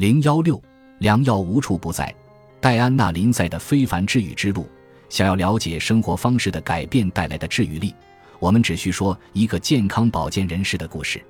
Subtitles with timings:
[0.00, 0.58] 零幺六，
[1.00, 2.10] 良药无处不在。
[2.58, 4.66] 戴安娜·林赛的非凡治愈之路。
[5.10, 7.94] 想要了解生活方式的改变带来的治愈力，
[8.38, 11.22] 我们只需说一个健康保健人士的故事。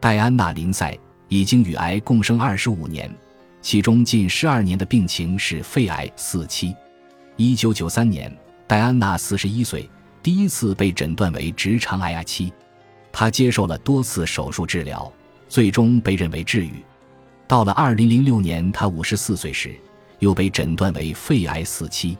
[0.00, 0.96] 戴安娜·林赛
[1.28, 3.14] 已经与癌共生二十五年，
[3.60, 6.74] 其中近十二年的病情是肺癌四期。
[7.36, 8.34] 一九九三年，
[8.66, 9.86] 戴安娜四十一岁，
[10.22, 12.50] 第一次被诊断为直肠癌期。
[13.12, 15.12] 她接受了多次手术治疗，
[15.50, 16.82] 最终被认为治愈。
[17.48, 19.74] 到了二零零六年，他五十四岁时，
[20.18, 22.18] 又被诊断为肺癌四期，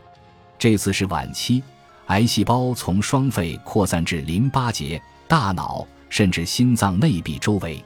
[0.59, 1.63] 这次是晚期，
[2.07, 7.83] 癌细胞从双肺扩散至淋巴结、大脑，甚至心脏内壁周围。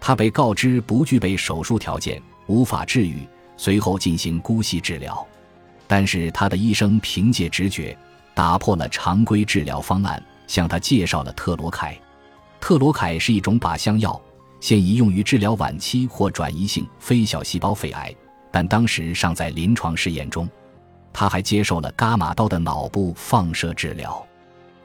[0.00, 3.20] 他被告知不具备手术条件，无法治愈，
[3.56, 5.24] 随后进行姑息治疗。
[5.86, 7.96] 但是他的医生凭借直觉，
[8.34, 11.96] 打破了常规治疗方案，向他介绍了特罗凯。
[12.60, 14.20] 特罗凯是一种靶向药。
[14.62, 18.14] 现已用于治疗晚期或转移性非小细胞肺癌，
[18.48, 20.48] 但当时尚在临床试验中。
[21.12, 24.24] 他还接受了伽马刀的脑部放射治疗，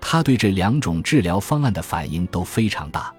[0.01, 3.13] 他对这两种治疗方案的反应都非常大。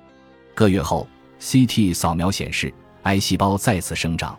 [0.57, 1.07] 个月后
[1.41, 4.37] ，CT 扫描显示癌细胞再次生长。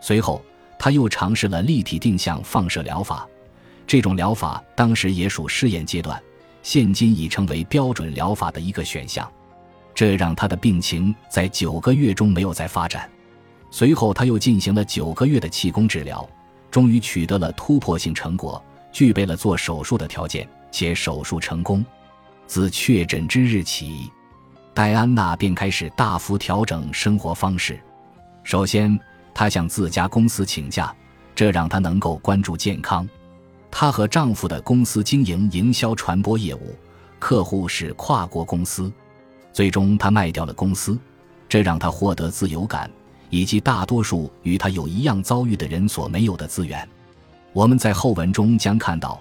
[0.00, 0.40] 随后，
[0.78, 3.26] 他又尝试了立体定向放射疗法，
[3.84, 6.22] 这种疗法当时也属试验阶段，
[6.62, 9.28] 现今已成为标准疗法的一个选项。
[9.98, 13.10] 这让他的病情在九个月中没有再发展。
[13.68, 16.24] 随后，他又进行了九个月的气功治疗，
[16.70, 21.84] 终于取得了突破性成果，具备了做手术的条件，且手术成功。
[22.46, 24.08] 自确诊之日起，
[24.72, 27.76] 戴安娜便开始大幅调整生活方式。
[28.44, 28.96] 首先，
[29.34, 30.94] 她向自家公司请假，
[31.34, 33.04] 这让她能够关注健康。
[33.68, 36.76] 她和丈夫的公司经营营销传播业务，
[37.18, 38.92] 客户是跨国公司。
[39.52, 40.98] 最终，他卖掉了公司，
[41.48, 42.90] 这让他获得自由感，
[43.30, 46.88] 以及大多数与他有一样遭遇的人所没有的资源。
[47.52, 49.20] 我们在后文中将看到，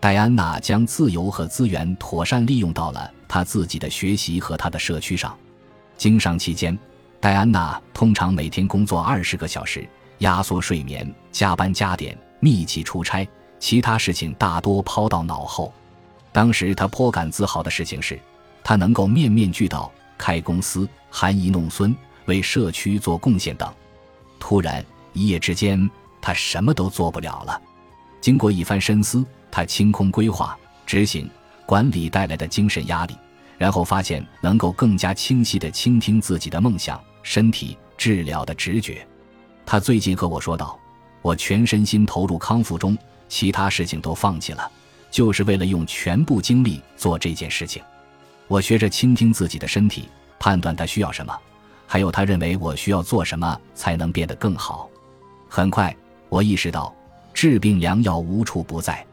[0.00, 5.36] 戴安娜将自由和资源妥善利用到了她自己的学习和她的社区上。
[5.96, 6.78] 经商期间，
[7.20, 9.86] 戴安娜通常每天工作二十个小时，
[10.18, 15.72] 压缩睡眠，加班加点，密集出差，其他事情大多抛到脑后。
[16.32, 18.18] 当时她颇感自豪的事情是。
[18.64, 21.94] 他能够面面俱到，开公司、含饴弄孙、
[22.24, 23.72] 为社区做贡献等。
[24.40, 25.88] 突然一夜之间，
[26.20, 27.60] 他什么都做不了了。
[28.22, 31.30] 经过一番深思，他清空规划、执行、
[31.66, 33.14] 管理带来的精神压力，
[33.58, 39.06] 然后发现能够更加清晰地倾听自己的梦想、身体治疗的直觉。
[39.66, 40.78] 他最近和我说道
[41.20, 42.96] ：“我全身心投入康复中，
[43.28, 44.70] 其他事情都放弃了，
[45.10, 47.82] 就是为了用全部精力做这件事情。”
[48.46, 51.34] 我学着倾听自己的身体，判断他需要什么，
[51.86, 54.88] 还有他认为我需要做什么才能变得更好。
[55.48, 55.94] 很快，
[56.28, 56.94] 我意识到
[57.32, 59.04] 治病良药无处不在。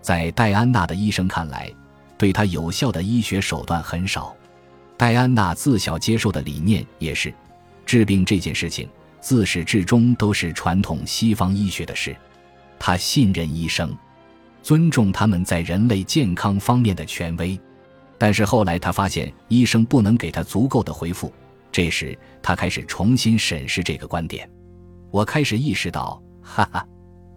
[0.00, 1.72] 在戴安娜的医生看来，
[2.18, 4.34] 对她有效的医学手段很少。
[4.96, 7.32] 戴安娜自小接受的理念也是，
[7.86, 8.88] 治病这件事情
[9.20, 12.16] 自始至终都是传统西方医学的事。
[12.80, 13.96] 她信任医生，
[14.60, 17.58] 尊重他们在人类健康方面的权威。
[18.22, 21.32] 但是后来，他发现医生不能给他足够的回复。
[21.72, 24.48] 这时，他开始重新审视这个观点。
[25.10, 26.86] 我开始意识到，哈哈，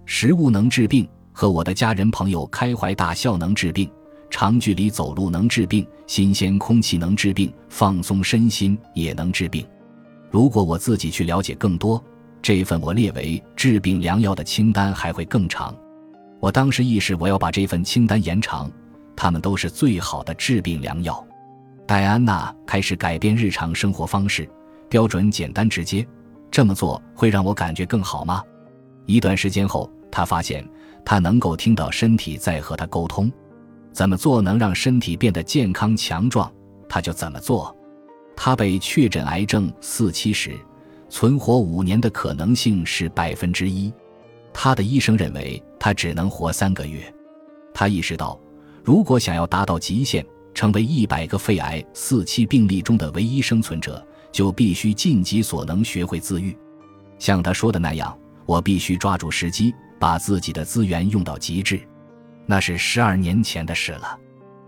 [0.05, 3.89] 食物能治病，和我的家人朋友开怀大笑能治病，
[4.29, 9.65] 长距离走路能治病，新鲜空气能治病，放松身心也能治病。
[10.29, 11.99] 如果我自己去了解更多，
[12.43, 15.75] 这份我列为治病良药的清单还会更长。
[16.39, 18.71] 我当时意识，我要把这份清单延长。
[19.15, 21.25] 他们都是最好的治病良药。
[21.87, 24.49] 戴安娜开始改变日常生活方式，
[24.89, 26.05] 标准简单直接。
[26.49, 28.43] 这么做会让我感觉更好吗？
[29.05, 30.67] 一段时间后，她发现
[31.03, 33.31] 她能够听到身体在和她沟通。
[33.91, 36.51] 怎么做能让身体变得健康强壮，
[36.89, 37.75] 她就怎么做。
[38.35, 40.57] 她被确诊癌症四期时，
[41.07, 43.93] 存活五年的可能性是百分之一。
[44.53, 47.13] 她的医生认为她只能活三个月。
[47.73, 48.39] 她意识到。
[48.85, 50.23] 如果想要达到极限，
[50.53, 56.55] 成为一百个肺癌四期病例中的唯一生存者，就必须尽己所能学会自愈。
[57.17, 58.15] 像他说的那样，
[58.45, 61.81] 我必须抓住时机，把自己的资源用到极致。
[62.45, 64.15] 那是十二年前的事了。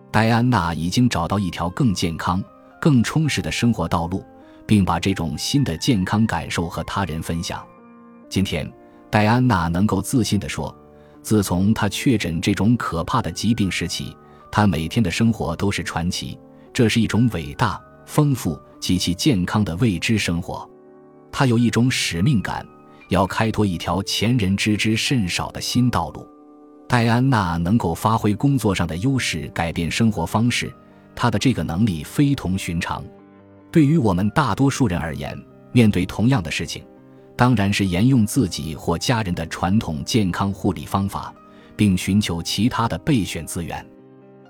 [0.09, 2.43] 戴安娜已经找到一条更健康、
[2.81, 4.25] 更充实的生活道路，
[4.65, 7.63] 并把这种新的健康感受和他人分享。
[8.27, 8.67] 今天，
[9.11, 10.75] 戴安娜能够自信地说。
[11.27, 14.15] 自从他确诊这种可怕的疾病时起，
[14.49, 16.39] 他每天的生活都是传奇。
[16.71, 20.65] 这是一种伟大、丰富、极其健康的未知生活。
[21.29, 22.65] 他有一种使命感，
[23.09, 26.25] 要开拓一条前人知之甚少的新道路。
[26.87, 30.73] 戴安娜能够发挥工作上的优势，改变生活方式，
[31.13, 33.03] 她的这个能力非同寻常。
[33.69, 35.37] 对于我们大多数人而言，
[35.73, 36.85] 面对同样的事情，
[37.37, 41.31] 当然是沿用自己或家人的传统健康护理方法，
[41.75, 43.85] 并寻求其他的备选资源。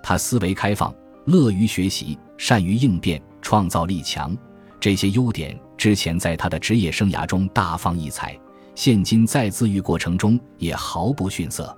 [0.02, 0.92] 他思维开放，
[1.26, 4.34] 乐于学习，善于应变，创造力强。
[4.80, 8.34] 这些优点之前在他的职业生涯中大放异彩，
[8.74, 11.76] 现今在自愈过程中也毫不逊色。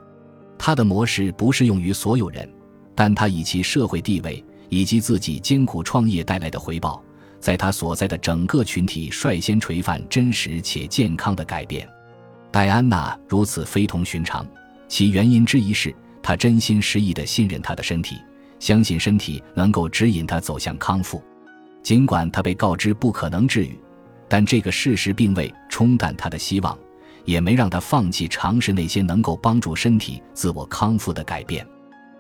[0.56, 2.49] 他的模式不适用于所有人，
[2.95, 7.03] 但他以其社会地位以及自己艰苦创业带来的回报，
[7.41, 11.89] 在他所在的整个群体率先垂范真实且健康的改变。
[12.53, 14.47] 戴安娜如此非同寻常，
[14.87, 18.17] 其原因之一是她真心实意地信任她的身体，
[18.59, 21.23] 相信身体能够指引她走向康复。
[21.83, 23.79] 尽管他被告知不可能治愈，
[24.29, 26.79] 但这个事实并未冲淡他的希望，
[27.25, 31.67] 也没让他放弃尝试那些能够帮助身体自我康复的改变。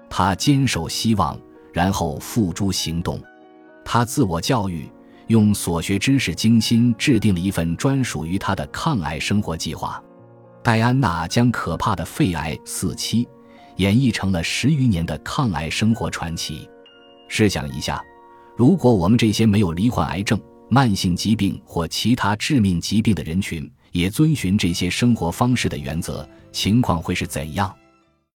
[0.08, 1.38] 他坚守希望，
[1.74, 3.20] 然后付诸行动。
[3.84, 4.88] 他自我教育，
[5.30, 10.02] 用所学知识精心制定了一份专属于他的抗癌生活计划。
[10.60, 13.28] 戴安娜将可怕的肺癌四期
[13.76, 16.68] 演绎成了十余年的抗癌生活传奇。
[17.28, 18.02] 试想一下。
[18.56, 20.38] 如果我们这些没有罹患癌症、
[20.68, 27.72] 慢性疾病或其他致命疾病的人群也遵循这些生活方式的原则，情况会是怎样？